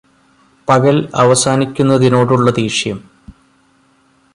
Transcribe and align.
പകൽ 0.67 0.97
അവസാനിക്കുന്നതിനോടുള്ള 1.15 2.49
ദേഷ്യം 2.51 2.99